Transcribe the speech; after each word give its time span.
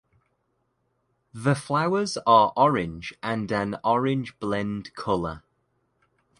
The 1.31 1.53
flowers 1.53 2.17
are 2.25 2.53
orange 2.57 3.13
and 3.21 3.51
an 3.51 3.77
orange 3.83 4.39
blend 4.39 4.95
color. 4.95 5.43